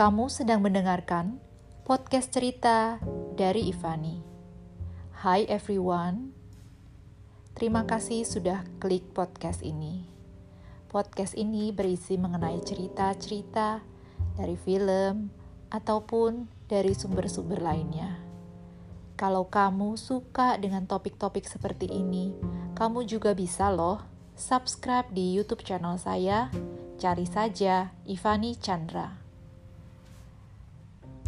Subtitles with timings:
[0.00, 1.36] Kamu sedang mendengarkan
[1.84, 2.96] podcast cerita
[3.36, 4.16] dari Ivani.
[5.12, 6.32] Hai everyone,
[7.52, 10.08] terima kasih sudah klik podcast ini.
[10.88, 13.84] Podcast ini berisi mengenai cerita-cerita
[14.40, 15.28] dari film
[15.68, 18.24] ataupun dari sumber-sumber lainnya.
[19.20, 22.32] Kalau kamu suka dengan topik-topik seperti ini,
[22.72, 24.00] kamu juga bisa loh
[24.32, 26.48] subscribe di YouTube channel saya.
[26.96, 29.19] Cari saja Ivani Chandra.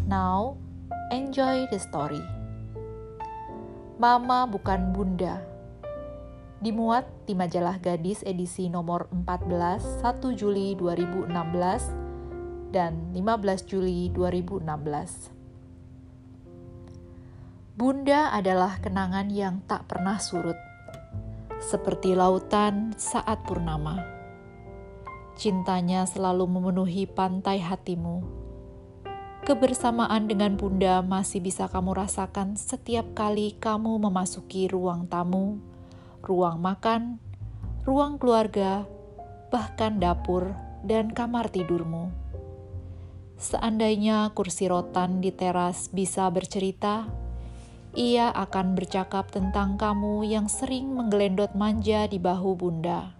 [0.02, 0.58] Now,
[1.14, 2.18] enjoy the story.
[4.02, 5.38] Mama bukan Bunda.
[6.58, 15.30] Dimuat di majalah Gadis edisi nomor 14 1 Juli 2016 dan 15 Juli 2016.
[17.78, 20.58] Bunda adalah kenangan yang tak pernah surut,
[21.62, 24.02] seperti lautan saat purnama.
[25.38, 28.41] Cintanya selalu memenuhi pantai hatimu
[29.42, 35.58] Kebersamaan dengan Bunda masih bisa kamu rasakan setiap kali kamu memasuki ruang tamu,
[36.22, 37.18] ruang makan,
[37.82, 38.86] ruang keluarga,
[39.50, 40.54] bahkan dapur
[40.86, 42.14] dan kamar tidurmu.
[43.34, 47.10] Seandainya kursi rotan di teras bisa bercerita,
[47.98, 53.10] ia akan bercakap tentang kamu yang sering menggelendot manja di bahu Bunda.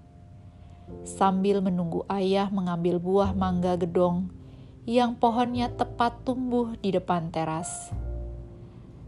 [1.02, 4.41] Sambil menunggu ayah mengambil buah mangga gedong
[4.82, 7.94] yang pohonnya tepat tumbuh di depan teras.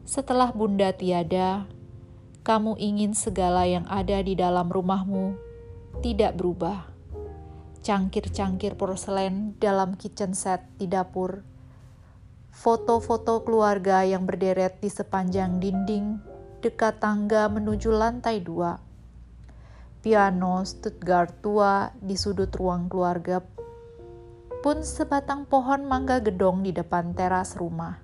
[0.07, 1.67] Setelah Bunda tiada,
[2.47, 5.35] kamu ingin segala yang ada di dalam rumahmu
[5.99, 6.87] tidak berubah.
[7.83, 11.43] Cangkir-cangkir porselen dalam kitchen set di dapur,
[12.55, 16.23] foto-foto keluarga yang berderet di sepanjang dinding
[16.63, 18.79] dekat tangga menuju lantai dua,
[20.01, 23.43] piano Stuttgart tua di sudut ruang keluarga
[24.65, 28.01] pun sebatang pohon mangga gedong di depan teras rumah,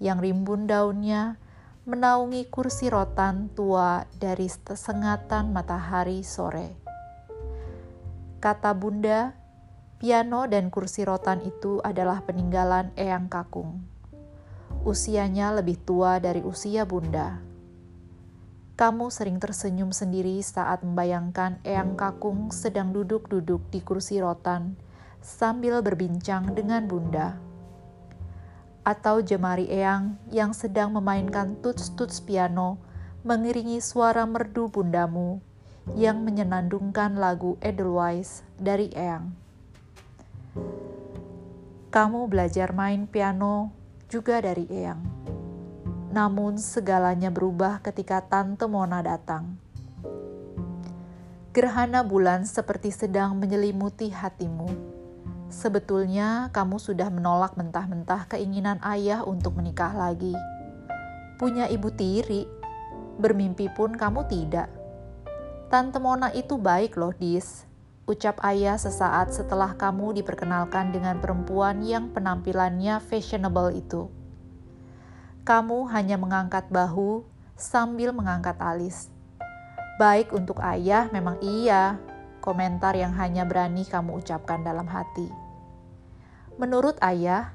[0.00, 1.36] yang rimbun daunnya
[1.84, 6.80] menaungi kursi rotan tua dari sengatan matahari sore.
[8.40, 9.36] Kata bunda,
[10.00, 13.84] piano dan kursi rotan itu adalah peninggalan Eyang Kakung.
[14.80, 17.36] Usianya lebih tua dari usia bunda.
[18.80, 24.85] Kamu sering tersenyum sendiri saat membayangkan Eyang Kakung sedang duduk-duduk di kursi rotan
[25.26, 27.34] sambil berbincang dengan Bunda.
[28.86, 32.78] Atau jemari Eyang yang sedang memainkan tuts-tuts piano
[33.26, 35.42] mengiringi suara merdu bundamu
[35.98, 39.34] yang menyenandungkan lagu Edelweiss dari Eyang.
[41.90, 43.74] Kamu belajar main piano
[44.06, 45.02] juga dari Eyang.
[46.14, 49.58] Namun segalanya berubah ketika Tante Mona datang.
[51.50, 54.95] Gerhana bulan seperti sedang menyelimuti hatimu
[55.56, 60.36] Sebetulnya kamu sudah menolak mentah-mentah keinginan ayah untuk menikah lagi.
[61.40, 62.44] Punya ibu tiri,
[63.16, 64.68] bermimpi pun kamu tidak.
[65.72, 67.64] Tante Mona itu baik loh, Dis.
[68.04, 74.12] Ucap ayah sesaat setelah kamu diperkenalkan dengan perempuan yang penampilannya fashionable itu.
[75.48, 77.24] Kamu hanya mengangkat bahu
[77.56, 79.08] sambil mengangkat alis.
[79.96, 81.96] Baik untuk ayah memang iya,
[82.44, 85.45] komentar yang hanya berani kamu ucapkan dalam hati.
[86.56, 87.52] Menurut ayah,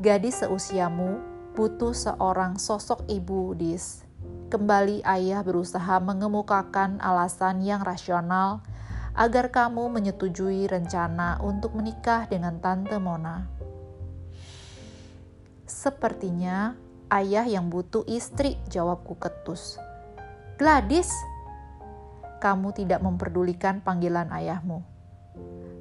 [0.00, 1.20] gadis seusiamu
[1.52, 4.00] butuh seorang sosok ibu dis.
[4.48, 8.64] Kembali ayah berusaha mengemukakan alasan yang rasional
[9.12, 13.44] agar kamu menyetujui rencana untuk menikah dengan Tante Mona.
[15.68, 16.72] Sepertinya
[17.12, 19.76] ayah yang butuh istri, jawabku ketus.
[20.56, 21.12] Gladys,
[22.40, 24.89] kamu tidak memperdulikan panggilan ayahmu.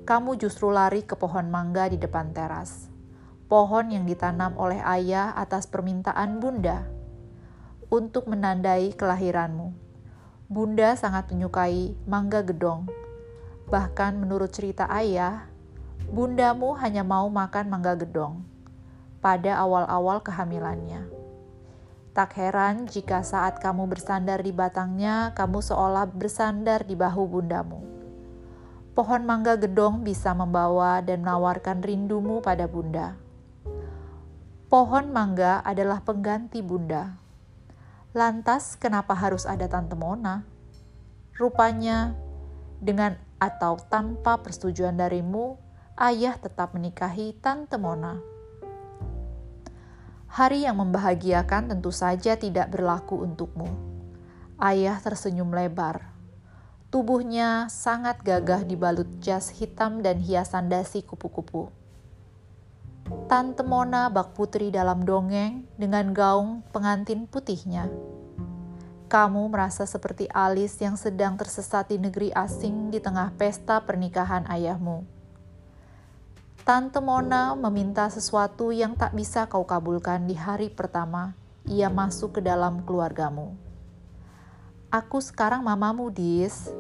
[0.10, 2.90] Kamu justru lari ke pohon mangga di depan teras.
[3.46, 6.90] Pohon yang ditanam oleh ayah atas permintaan bunda.
[7.94, 9.70] Untuk menandai kelahiranmu.
[10.50, 12.90] Bunda sangat menyukai mangga gedong.
[13.70, 15.46] Bahkan menurut cerita ayah,
[16.10, 18.42] bundamu hanya mau makan mangga gedong
[19.22, 21.06] pada awal-awal kehamilannya.
[22.18, 27.99] Tak heran jika saat kamu bersandar di batangnya, kamu seolah bersandar di bahu bundamu.
[28.98, 33.16] Pohon mangga gedong bisa membawa dan menawarkan rindumu pada bunda.
[34.70, 37.18] Pohon mangga adalah pengganti bunda.
[38.14, 40.46] Lantas, kenapa harus ada Tante Mona?
[41.38, 42.14] Rupanya,
[42.78, 45.58] dengan atau tanpa persetujuan darimu,
[45.98, 48.18] ayah tetap menikahi Tante Mona.
[50.30, 53.66] Hari yang membahagiakan tentu saja tidak berlaku untukmu.
[54.62, 56.09] Ayah tersenyum lebar.
[56.90, 61.70] Tubuhnya sangat gagah dibalut jas hitam dan hiasan dasi kupu-kupu.
[63.30, 67.86] Tante Mona bak putri dalam dongeng dengan gaung pengantin putihnya.
[69.06, 75.06] Kamu merasa seperti Alice yang sedang tersesat di negeri asing di tengah pesta pernikahan ayahmu.
[76.66, 81.38] Tante Mona meminta sesuatu yang tak bisa kau kabulkan di hari pertama
[81.70, 83.69] ia masuk ke dalam keluargamu.
[84.90, 86.74] Aku sekarang mamamu, Dis.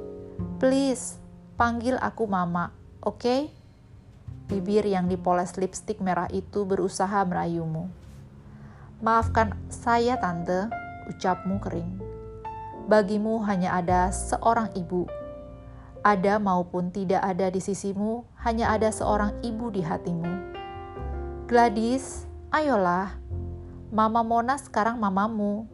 [0.57, 1.21] Please,
[1.55, 2.73] panggil aku mama,
[3.05, 3.21] oke?
[3.21, 3.41] Okay?
[4.49, 7.85] Bibir yang dipoles lipstik merah itu berusaha merayumu.
[9.05, 10.73] Maafkan saya, Tante,
[11.05, 12.09] ucapmu kering
[12.89, 15.05] bagimu hanya ada seorang ibu.
[16.01, 20.57] Ada maupun tidak ada di sisimu, hanya ada seorang ibu di hatimu.
[21.45, 23.13] Gladys, ayolah.
[23.93, 25.69] Mama Mona sekarang mamamu.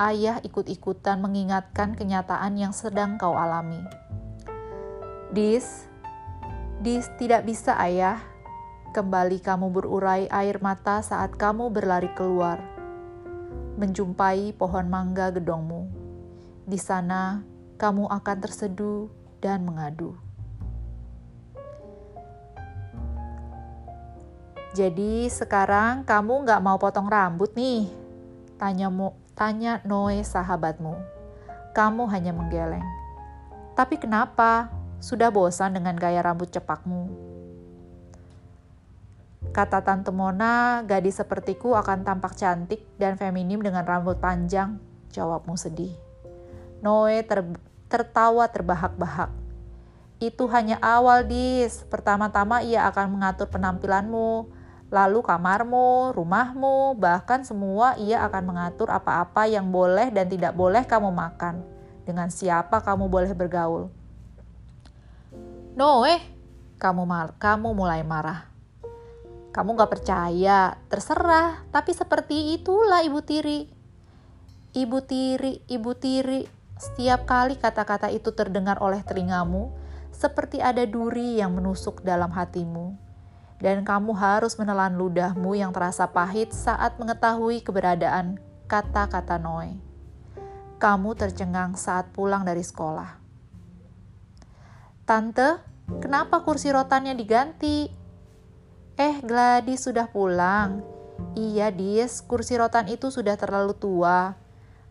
[0.00, 3.84] Ayah ikut-ikutan mengingatkan kenyataan yang sedang kau alami.
[5.28, 5.84] Dis,
[6.80, 8.18] Dis tidak bisa ayah.
[8.96, 12.60] Kembali kamu berurai air mata saat kamu berlari keluar,
[13.76, 15.88] menjumpai pohon mangga gedongmu.
[16.64, 17.44] Di sana,
[17.76, 19.08] kamu akan terseduh
[19.44, 20.16] dan mengadu.
[24.72, 27.92] Jadi sekarang kamu nggak mau potong rambut nih?
[28.56, 28.88] Tanya,
[29.32, 30.94] tanya Noe sahabatmu.
[31.72, 32.84] Kamu hanya menggeleng.
[33.72, 34.68] Tapi kenapa?
[35.02, 37.32] Sudah bosan dengan gaya rambut cepakmu.
[39.50, 44.78] Kata Tante Mona, gadis sepertiku akan tampak cantik dan feminim dengan rambut panjang,
[45.10, 45.92] jawabmu sedih.
[46.80, 47.44] Noe ter
[47.90, 49.28] tertawa terbahak-bahak.
[50.22, 51.82] Itu hanya awal, Dis.
[51.90, 54.48] Pertama-tama ia akan mengatur penampilanmu,
[54.92, 61.08] lalu kamarmu, rumahmu, bahkan semua ia akan mengatur apa-apa yang boleh dan tidak boleh kamu
[61.08, 61.64] makan.
[62.04, 63.88] Dengan siapa kamu boleh bergaul.
[65.72, 66.20] Noe,
[66.76, 68.52] kamu mal kamu mulai marah.
[69.52, 73.68] Kamu gak percaya, terserah, tapi seperti itulah ibu tiri.
[74.72, 76.48] Ibu tiri, ibu tiri,
[76.80, 79.72] setiap kali kata-kata itu terdengar oleh telingamu,
[80.08, 82.96] seperti ada duri yang menusuk dalam hatimu,
[83.62, 89.78] dan kamu harus menelan ludahmu yang terasa pahit saat mengetahui keberadaan kata-kata Noe.
[90.82, 93.22] Kamu tercengang saat pulang dari sekolah.
[95.06, 95.62] Tante,
[96.02, 97.86] kenapa kursi rotannya diganti?
[98.98, 100.82] Eh, Gladys sudah pulang.
[101.38, 104.34] Iya, Dis, kursi rotan itu sudah terlalu tua.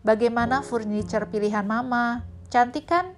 [0.00, 2.24] Bagaimana furniture pilihan mama?
[2.48, 3.12] Cantik kan?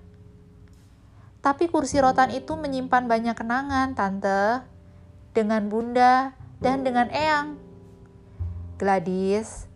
[1.39, 4.74] Tapi kursi rotan itu menyimpan banyak kenangan, Tante.
[5.35, 6.31] Dengan Bunda
[6.63, 7.59] dan dengan Eyang.
[8.79, 9.67] Gladys,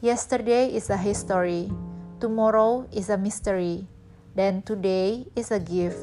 [0.00, 1.68] yesterday is a history,
[2.16, 3.84] tomorrow is a mystery,
[4.32, 6.00] dan today is a gift.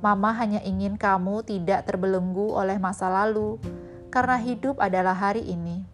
[0.00, 3.60] Mama hanya ingin kamu tidak terbelenggu oleh masa lalu,
[4.08, 5.84] karena hidup adalah hari ini.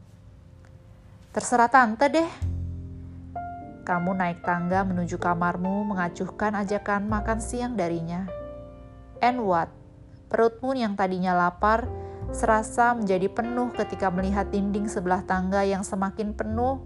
[1.35, 2.31] Terserah tante deh.
[3.83, 8.31] Kamu naik tangga menuju kamarmu mengacuhkan ajakan makan siang darinya.
[9.19, 9.67] And what?
[10.31, 11.91] Perutmu yang tadinya lapar
[12.31, 16.79] serasa menjadi penuh ketika melihat dinding sebelah tangga yang semakin penuh.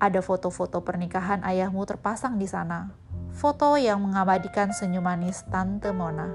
[0.00, 2.92] Ada foto-foto pernikahan ayahmu terpasang di sana.
[3.32, 6.32] Foto yang mengabadikan senyum manis Tante Mona.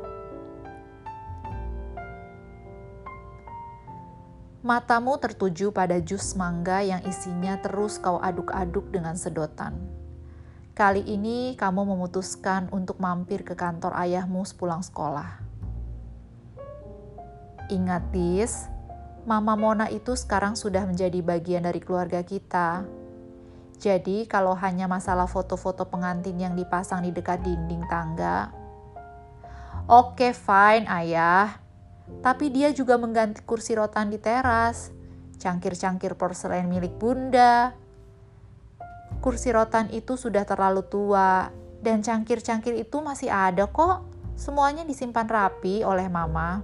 [4.66, 9.78] Matamu tertuju pada jus mangga yang isinya terus kau aduk-aduk dengan sedotan.
[10.74, 15.45] Kali ini kamu memutuskan untuk mampir ke kantor ayahmu sepulang sekolah.
[17.70, 18.70] Ingat, Dis,
[19.26, 22.86] Mama Mona itu sekarang sudah menjadi bagian dari keluarga kita.
[23.82, 28.54] Jadi, kalau hanya masalah foto-foto pengantin yang dipasang di dekat dinding tangga,
[29.90, 31.66] oke, fine, Ayah
[32.22, 34.94] tapi dia juga mengganti kursi rotan di teras,
[35.42, 37.74] cangkir-cangkir porselen milik bunda.
[39.22, 41.50] Kursi rotan itu sudah terlalu tua,
[41.82, 44.06] dan cangkir-cangkir itu masih ada kok.
[44.38, 46.62] Semuanya disimpan rapi oleh mama.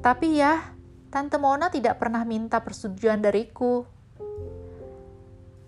[0.00, 0.72] Tapi ya,
[1.12, 3.84] Tante Mona tidak pernah minta persetujuan dariku.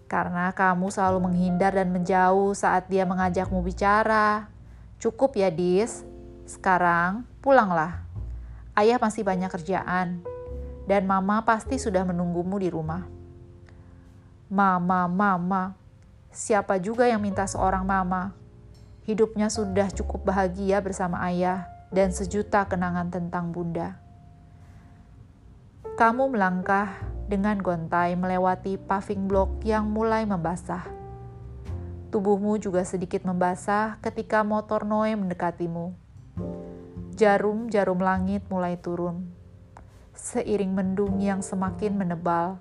[0.08, 4.48] Karena kamu selalu menghindar dan menjauh saat dia mengajakmu bicara.
[4.96, 6.04] Cukup ya, Dis.
[6.48, 8.04] Sekarang pulanglah.
[8.72, 10.24] Ayah masih banyak kerjaan,
[10.88, 13.04] dan mama pasti sudah menunggumu di rumah.
[14.48, 15.76] Mama, mama,
[16.32, 18.32] siapa juga yang minta seorang mama?
[19.04, 24.01] Hidupnya sudah cukup bahagia bersama ayah dan sejuta kenangan tentang bunda.
[25.92, 30.88] Kamu melangkah dengan gontai melewati paving block yang mulai membasah.
[32.08, 35.92] Tubuhmu juga sedikit membasah ketika motor Noe mendekatimu.
[37.12, 39.37] Jarum-jarum langit mulai turun.
[40.16, 42.56] seiring mendung yang semakin menebal.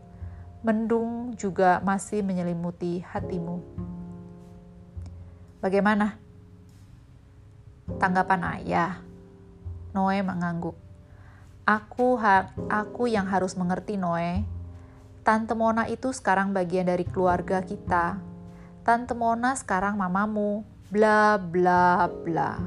[0.60, 3.64] Mendung juga masih menyelimuti hatimu.
[5.64, 6.20] Bagaimana?
[7.96, 9.00] Tanggapan ayah.
[9.96, 10.91] Noe mengangguk.
[11.72, 14.44] Aku ha aku yang harus mengerti Noe.
[15.24, 18.20] Tante Mona itu sekarang bagian dari keluarga kita.
[18.84, 20.68] Tante Mona sekarang mamamu.
[20.92, 22.60] Bla bla bla.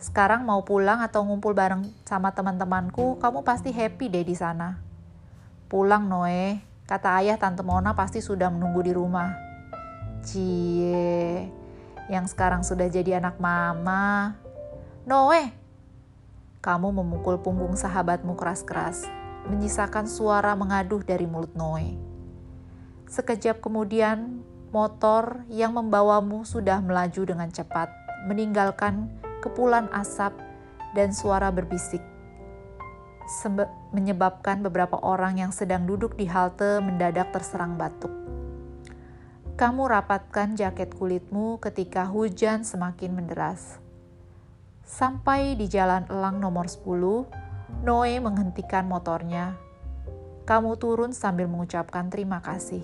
[0.00, 4.80] Sekarang mau pulang atau ngumpul bareng sama teman-temanku, kamu pasti happy deh di sana.
[5.68, 6.56] Pulang Noe,
[6.88, 9.28] kata ayah tante Mona pasti sudah menunggu di rumah.
[10.24, 11.52] Cie,
[12.08, 14.40] yang sekarang sudah jadi anak mama.
[15.04, 15.52] Noe,
[16.60, 19.08] kamu memukul punggung sahabatmu keras-keras,
[19.48, 21.96] menyisakan suara mengaduh dari mulut Noe.
[23.08, 27.88] Sekejap kemudian, motor yang membawamu sudah melaju dengan cepat,
[28.28, 29.08] meninggalkan
[29.40, 30.36] kepulan asap,
[30.92, 32.04] dan suara berbisik.
[33.94, 38.10] menyebabkan beberapa orang yang sedang duduk di halte mendadak terserang batuk.
[39.54, 43.78] Kamu rapatkan jaket kulitmu ketika hujan semakin menderas.
[44.90, 49.54] Sampai di jalan elang nomor 10, Noe menghentikan motornya.
[50.42, 52.82] Kamu turun sambil mengucapkan terima kasih.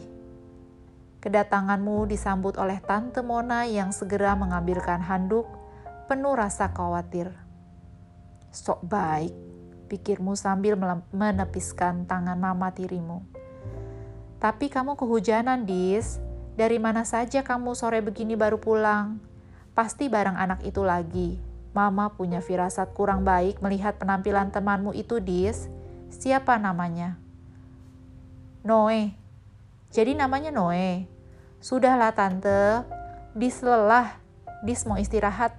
[1.18, 5.50] Kedatanganmu disambut oleh Tante Mona yang segera mengambilkan handuk
[6.06, 7.34] penuh rasa khawatir.
[8.54, 9.34] Sok baik,
[9.90, 10.78] pikirmu sambil
[11.10, 13.26] menepiskan tangan mama tirimu.
[14.38, 16.22] Tapi kamu kehujanan, Dis.
[16.54, 19.18] Dari mana saja kamu sore begini baru pulang?
[19.74, 21.55] Pasti bareng anak itu lagi.
[21.76, 25.68] Mama punya firasat kurang baik melihat penampilan temanmu itu, Dis.
[26.08, 27.20] Siapa namanya?
[28.64, 29.12] Noe.
[29.92, 31.04] Jadi namanya Noe.
[31.60, 32.80] Sudahlah tante,
[33.36, 34.16] Dis lelah.
[34.64, 35.52] Dis mau istirahat.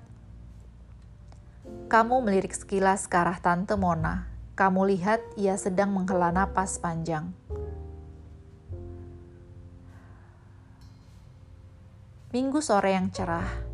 [1.85, 4.25] Kamu melirik sekilas ke arah Tante Mona.
[4.57, 7.29] Kamu lihat ia sedang menghela napas panjang.
[12.33, 13.66] Minggu sore yang cerah.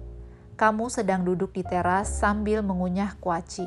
[0.53, 3.65] Kamu sedang duduk di teras sambil mengunyah kuaci.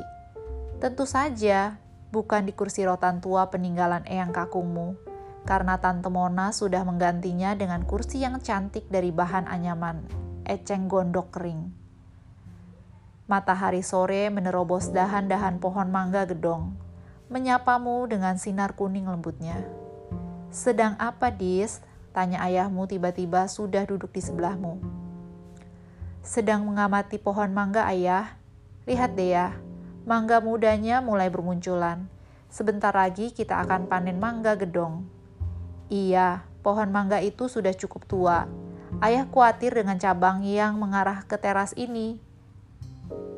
[0.79, 1.75] Tentu saja,
[2.15, 4.95] bukan di kursi rotan tua peninggalan Eyang Kakungmu,
[5.43, 10.07] karena Tante Mona sudah menggantinya dengan kursi yang cantik dari bahan anyaman,
[10.47, 11.75] eceng gondok kering.
[13.27, 16.71] Matahari sore menerobos dahan-dahan pohon mangga gedong,
[17.27, 19.59] menyapamu dengan sinar kuning lembutnya.
[20.55, 21.83] Sedang apa, Dis?
[22.15, 24.96] Tanya ayahmu tiba-tiba sudah duduk di sebelahmu.
[26.27, 28.35] Sedang mengamati pohon mangga, ayah.
[28.83, 29.55] Lihat deh ya,
[30.03, 32.11] mangga mudanya mulai bermunculan.
[32.51, 35.07] Sebentar lagi kita akan panen mangga gedong.
[35.87, 38.43] Iya, pohon mangga itu sudah cukup tua.
[38.99, 42.27] Ayah khawatir dengan cabang yang mengarah ke teras ini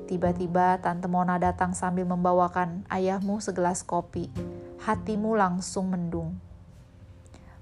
[0.10, 4.34] Tiba-tiba Tante Mona datang sambil membawakan ayahmu segelas kopi.
[4.81, 6.34] Hatimu langsung mendung.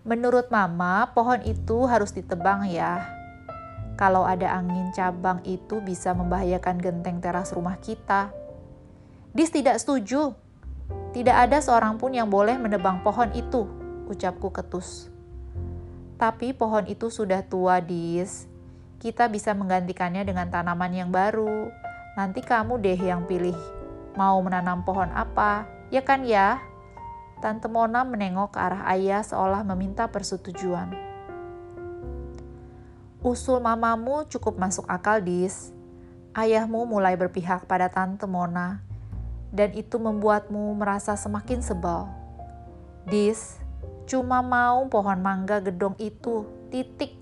[0.08, 3.17] Menurut Mama, pohon itu harus ditebang ya.
[3.98, 8.30] Kalau ada angin cabang itu bisa membahayakan genteng teras rumah kita.
[9.34, 10.38] Dis tidak setuju.
[11.12, 13.66] Tidak ada seorang pun yang boleh menebang pohon itu,
[14.06, 15.10] ucapku ketus.
[16.22, 18.46] Tapi pohon itu sudah tua, Dis.
[19.02, 21.70] Kita bisa menggantikannya dengan tanaman yang baru
[22.18, 23.54] Nanti kamu deh yang pilih
[24.18, 26.58] mau menanam pohon apa, ya kan ya?
[27.46, 30.90] Tante Mona menengok ke arah ayah seolah meminta persetujuan.
[33.28, 35.76] Usul mamamu cukup masuk akal, Dis.
[36.32, 38.80] Ayahmu mulai berpihak pada Tante Mona,
[39.52, 42.08] dan itu membuatmu merasa semakin sebal.
[43.04, 43.60] Dis,
[44.08, 47.20] cuma mau pohon mangga gedong itu, titik.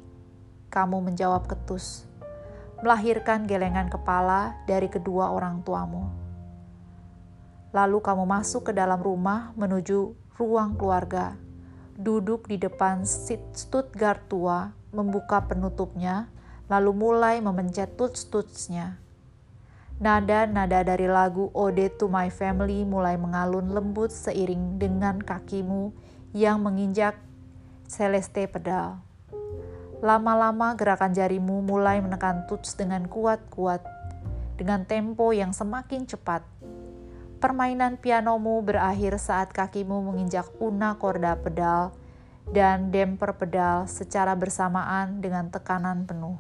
[0.69, 2.05] Kamu menjawab ketus
[2.85, 6.05] melahirkan gelengan kepala dari kedua orang tuamu.
[7.73, 11.33] Lalu kamu masuk ke dalam rumah menuju ruang keluarga,
[11.97, 13.01] duduk di depan
[13.57, 16.31] Stuttgart tua, membuka penutupnya,
[16.71, 18.97] lalu mulai memencet tuts-tutsnya.
[19.95, 25.95] Nada-nada dari lagu Ode to My Family mulai mengalun lembut seiring dengan kakimu
[26.35, 27.15] yang menginjak
[27.87, 28.99] celeste pedal.
[30.03, 33.79] Lama-lama gerakan jarimu mulai menekan tuts dengan kuat-kuat,
[34.59, 36.43] dengan tempo yang semakin cepat.
[37.39, 41.95] Permainan pianomu berakhir saat kakimu menginjak una korda pedal
[42.51, 46.37] dan demper pedal secara bersamaan dengan tekanan penuh.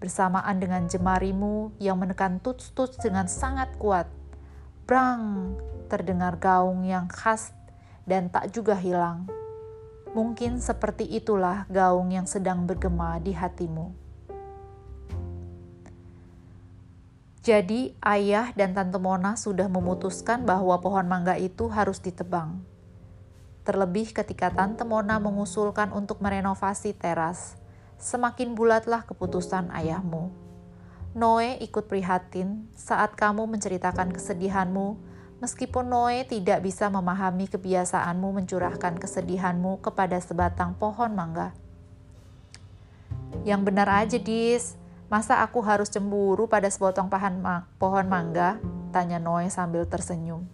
[0.00, 4.06] Bersamaan dengan jemarimu yang menekan tuts-tuts dengan sangat kuat.
[4.84, 5.54] Brang,
[5.88, 7.52] terdengar gaung yang khas
[8.08, 9.28] dan tak juga hilang
[10.16, 13.92] Mungkin seperti itulah gaung yang sedang bergema di hatimu.
[17.44, 22.60] Jadi, ayah dan tante Mona sudah memutuskan bahwa pohon mangga itu harus ditebang.
[23.68, 27.52] Terlebih ketika tante Mona mengusulkan untuk merenovasi teras,
[28.00, 30.32] semakin bulatlah keputusan ayahmu.
[31.12, 34.96] Noe ikut prihatin saat kamu menceritakan kesedihanmu,
[35.44, 41.52] meskipun Noe tidak bisa memahami kebiasaanmu mencurahkan kesedihanmu kepada sebatang pohon mangga.
[43.44, 44.80] Yang benar aja, Dis.
[45.12, 48.56] Masa aku harus cemburu pada sepotong pohon, ma pohon mangga?
[48.96, 50.48] Tanya Noe sambil tersenyum.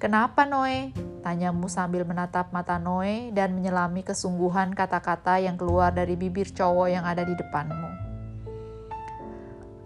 [0.00, 0.96] Kenapa Noe?
[1.20, 7.04] Tanyamu sambil menatap mata Noe dan menyelami kesungguhan kata-kata yang keluar dari bibir cowok yang
[7.04, 7.90] ada di depanmu.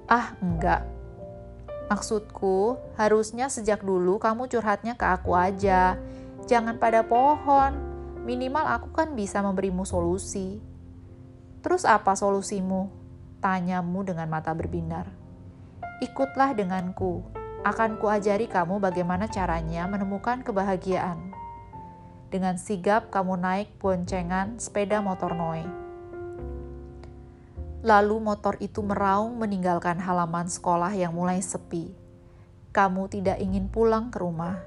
[0.06, 0.86] Ah, enggak.
[1.90, 5.98] Maksudku, harusnya sejak dulu kamu curhatnya ke aku aja.
[6.46, 7.74] Jangan pada pohon.
[8.22, 10.62] Minimal aku kan bisa memberimu solusi.
[11.58, 12.86] Terus apa solusimu?
[13.42, 15.10] Tanyamu dengan mata berbinar.
[15.98, 17.26] Ikutlah denganku,
[17.64, 21.32] akan kuajari kamu bagaimana caranya menemukan kebahagiaan.
[22.28, 25.64] Dengan sigap kamu naik boncengan sepeda motor Noe.
[27.80, 31.96] Lalu motor itu meraung meninggalkan halaman sekolah yang mulai sepi.
[32.70, 34.60] Kamu tidak ingin pulang ke rumah.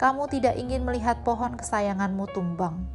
[0.00, 2.88] Kamu tidak ingin melihat pohon kesayanganmu tumbang.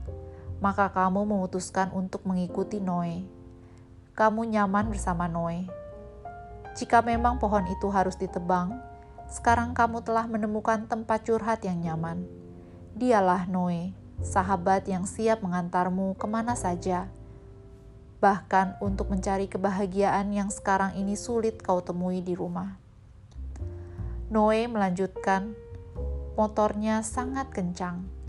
[0.60, 3.44] Maka kamu memutuskan untuk mengikuti Noe
[4.14, 5.66] kamu nyaman bersama Noe.
[6.78, 8.78] Jika memang pohon itu harus ditebang,
[9.34, 12.30] sekarang kamu telah menemukan tempat curhat yang nyaman.
[12.94, 17.10] Dialah Noe, sahabat yang siap mengantarmu ke mana saja.
[18.22, 22.78] Bahkan untuk mencari kebahagiaan yang sekarang ini sulit kau temui di rumah.
[24.30, 25.58] Noe melanjutkan,
[26.38, 28.24] motornya sangat kencang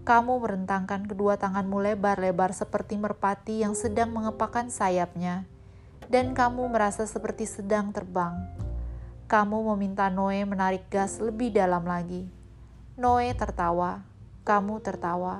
[0.00, 5.46] kamu merentangkan kedua tanganmu lebar-lebar seperti merpati yang sedang mengepakkan sayapnya,
[6.10, 8.34] dan kamu merasa seperti sedang terbang.
[9.30, 12.26] Kamu meminta Noe menarik gas lebih dalam lagi.
[12.98, 14.02] Noe tertawa,
[14.42, 15.38] kamu tertawa,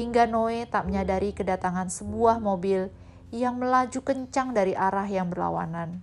[0.00, 2.88] hingga Noe tak menyadari kedatangan sebuah mobil
[3.28, 6.00] yang melaju kencang dari arah yang berlawanan.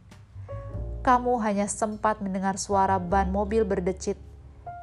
[1.02, 4.22] Kamu hanya sempat mendengar suara ban mobil berdecit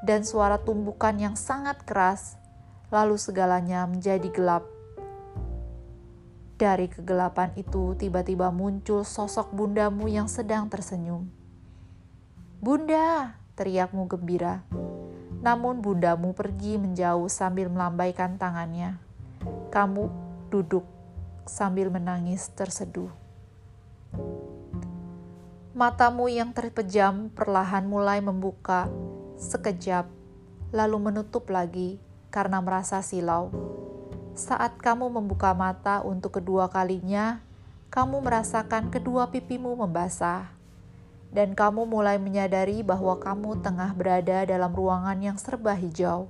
[0.03, 2.35] dan suara tumbukan yang sangat keras
[2.91, 4.67] lalu segalanya menjadi gelap.
[6.59, 11.40] Dari kegelapan itu tiba-tiba muncul sosok bundamu yang sedang tersenyum.
[12.61, 14.69] Bunda, teriakmu gembira.
[15.41, 19.01] Namun bundamu pergi menjauh sambil melambaikan tangannya.
[19.73, 20.13] Kamu
[20.53, 20.85] duduk
[21.49, 23.09] sambil menangis terseduh.
[25.73, 28.93] Matamu yang terpejam perlahan mulai membuka
[29.41, 30.05] sekejap,
[30.69, 31.97] lalu menutup lagi
[32.29, 33.49] karena merasa silau.
[34.37, 37.41] Saat kamu membuka mata untuk kedua kalinya,
[37.89, 40.60] kamu merasakan kedua pipimu membasah,
[41.31, 46.27] dan kamu mulai menyadari bahwa kamu tengah berada dalam ruangan yang serba hijau.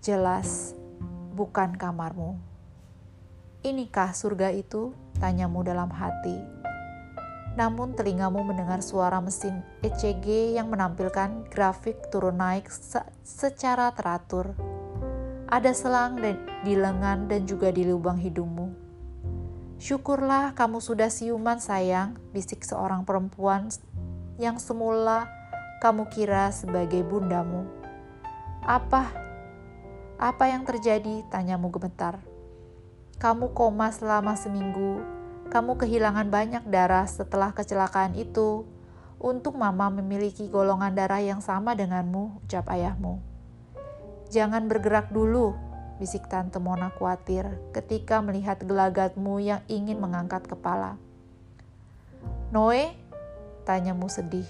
[0.00, 0.72] Jelas,
[1.36, 2.40] bukan kamarmu.
[3.60, 4.96] Inikah surga itu?
[5.20, 6.38] Tanyamu dalam hati.
[7.58, 14.54] Namun telingamu mendengar suara mesin ECG yang menampilkan grafik turun naik se secara teratur
[15.48, 16.20] ada selang
[16.62, 18.68] di lengan dan juga di lubang hidungmu.
[19.80, 23.72] Syukurlah kamu sudah siuman sayang, bisik seorang perempuan
[24.38, 25.26] yang semula
[25.82, 27.66] kamu kira sebagai bundamu.
[28.62, 29.10] Apa?
[30.18, 31.26] Apa yang terjadi?
[31.26, 32.22] Tanyamu gemetar.
[33.18, 35.02] Kamu koma selama seminggu.
[35.50, 38.62] Kamu kehilangan banyak darah setelah kecelakaan itu.
[39.18, 43.18] Untuk mama memiliki golongan darah yang sama denganmu, ucap ayahmu.
[44.30, 45.58] Jangan bergerak dulu,
[45.98, 50.94] bisik Tante Mona khawatir ketika melihat gelagatmu yang ingin mengangkat kepala.
[52.54, 53.07] Noe?
[53.68, 54.48] Tanyamu sedih.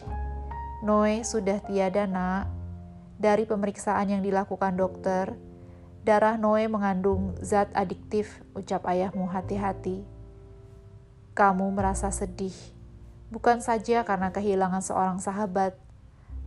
[0.87, 2.47] Noe sudah tiada nak.
[3.19, 5.35] Dari pemeriksaan yang dilakukan dokter,
[6.07, 10.07] darah Noe mengandung zat adiktif, ucap ayahmu hati-hati.
[11.35, 12.55] Kamu merasa sedih,
[13.35, 15.75] bukan saja karena kehilangan seorang sahabat,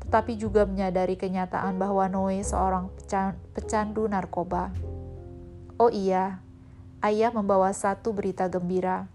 [0.08, 2.88] tetapi juga menyadari kenyataan bahwa Noe seorang
[3.52, 4.72] pecandu narkoba.
[5.76, 6.40] Oh iya,
[7.04, 9.12] ayah membawa satu berita gembira.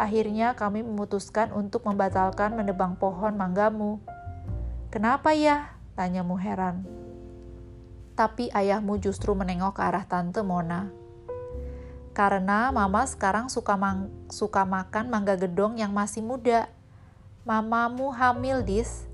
[0.00, 4.00] Akhirnya kami memutuskan untuk membatalkan menebang pohon manggamu.
[4.88, 5.76] Kenapa ya?
[5.92, 6.88] Tanyamu heran.
[8.16, 10.88] Tapi ayahmu justru menengok ke arah tante Mona.
[12.16, 16.72] Karena mama sekarang suka, mang suka makan mangga gedong yang masih muda.
[17.44, 19.04] Mamamu hamil, Dis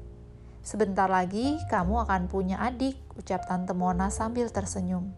[0.62, 5.14] Sebentar lagi kamu akan punya adik, ucap Tante Mona sambil tersenyum.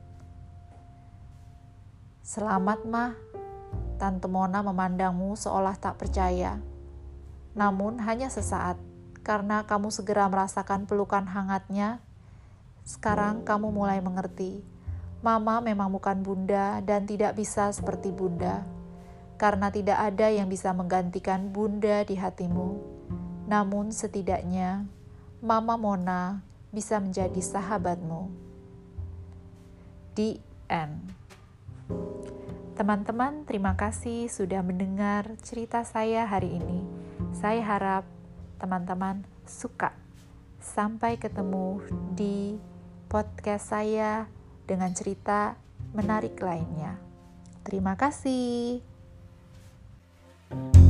[2.24, 3.16] Selamat, mah.
[3.98, 6.62] Tante Mona memandangmu seolah tak percaya.
[7.58, 8.78] Namun hanya sesaat,
[9.26, 11.98] karena kamu segera merasakan pelukan hangatnya.
[12.86, 14.62] Sekarang kamu mulai mengerti,
[15.18, 18.62] Mama memang bukan Bunda dan tidak bisa seperti Bunda,
[19.34, 22.78] karena tidak ada yang bisa menggantikan Bunda di hatimu.
[23.50, 24.86] Namun, setidaknya
[25.42, 26.38] Mama Mona
[26.70, 28.30] bisa menjadi sahabatmu.
[30.14, 30.38] Di
[30.70, 31.10] end.
[32.78, 36.86] Teman-teman, terima kasih sudah mendengar cerita saya hari ini.
[37.34, 38.06] Saya harap
[38.62, 39.90] teman-teman suka.
[40.62, 41.82] Sampai ketemu
[42.14, 42.54] di
[43.10, 44.30] podcast saya
[44.62, 45.58] dengan cerita
[45.90, 46.94] menarik lainnya.
[47.66, 48.78] Terima kasih.
[50.48, 50.87] thank you